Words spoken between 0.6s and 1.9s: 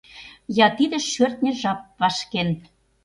Я тиде шӧртньӧ жап